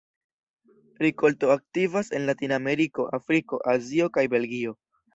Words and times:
Rikolto 1.05 1.51
aktivas 1.57 2.11
en 2.21 2.27
Latinameriko, 2.31 3.09
Afriko, 3.21 3.63
Azio 3.79 4.13
kaj 4.19 4.29
Belgio. 4.37 4.79